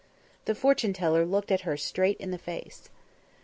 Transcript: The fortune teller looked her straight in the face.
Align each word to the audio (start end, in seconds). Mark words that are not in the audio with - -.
The 0.45 0.55
fortune 0.55 0.93
teller 0.93 1.27
looked 1.27 1.51
her 1.51 1.77
straight 1.77 2.17
in 2.17 2.31
the 2.31 2.39
face. 2.39 2.89